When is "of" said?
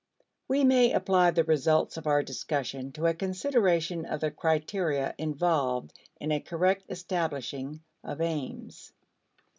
1.95-2.07, 4.07-4.21, 8.03-8.19